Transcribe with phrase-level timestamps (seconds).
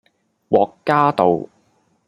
[0.49, 1.47] 獲嘉道